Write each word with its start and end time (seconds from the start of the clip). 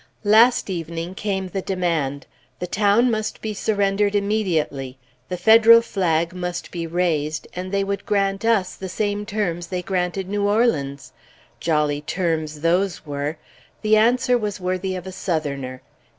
Last 0.25 0.67
evening 0.67 1.13
came 1.13 1.49
the 1.49 1.61
demand: 1.61 2.25
the 2.57 2.65
town 2.65 3.11
must 3.11 3.39
be 3.39 3.53
surrendered 3.53 4.15
immediately; 4.15 4.97
the 5.29 5.37
Federal 5.37 5.83
flag 5.83 6.33
must 6.33 6.71
be 6.71 6.87
raised; 6.87 7.47
they 7.53 7.83
would 7.83 8.07
grant 8.07 8.43
us 8.43 8.73
the 8.75 8.89
same 8.89 9.27
terms 9.27 9.67
they 9.67 9.83
granted 9.83 10.27
New 10.27 10.47
Orleans. 10.47 11.13
Jolly 11.59 12.01
terms 12.01 12.61
those 12.61 13.05
were! 13.05 13.37
The 13.83 13.95
answer 13.95 14.39
was 14.39 14.59
worthy 14.59 14.95
of 14.95 15.05
a 15.05 15.11
Southerner. 15.11 15.83